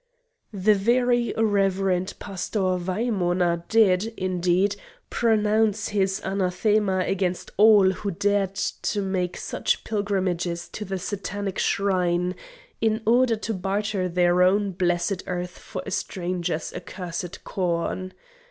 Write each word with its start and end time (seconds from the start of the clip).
The 0.51 0.73
Very 0.73 1.31
Reverend 1.37 2.15
Pastor 2.17 2.61
Waimœner 2.79 3.61
did, 3.67 4.05
indeed, 4.17 4.75
pronounce 5.11 5.89
his 5.89 6.19
anathema 6.25 7.03
against 7.05 7.51
all 7.55 7.91
who 7.91 8.09
dared 8.09 8.55
to 8.55 8.99
make 8.99 9.37
such 9.37 9.83
pilgrimages 9.83 10.67
to 10.69 10.85
the 10.85 10.97
Satanic 10.97 11.59
shrine 11.59 12.33
in 12.81 13.03
order 13.05 13.35
to 13.35 13.53
barter 13.53 14.09
their 14.09 14.41
own 14.41 14.71
blessed 14.71 15.21
earth 15.27 15.59
for 15.59 15.83
a 15.85 15.91
stranger's 15.91 16.73
accursed 16.73 17.43
corn. 17.43 18.13